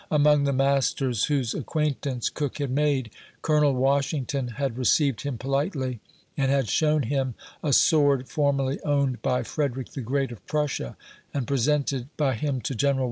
[0.09, 3.11] Among the masters whose acquaintance Cook had made,
[3.43, 5.99] Colonel Washington had received him politely,
[6.35, 10.97] and had shown hira a "sword formerly owned by Frederic the Great of Prussia,
[11.35, 12.99] and presented by him to Genl.